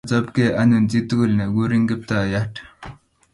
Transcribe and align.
Nyo 0.03 0.09
chopge 0.11 0.45
anyun 0.61 0.85
chi 0.91 0.99
tugul 1.07 1.31
ne 1.35 1.45
kuurin 1.53 1.85
Kiptayat 1.89 2.53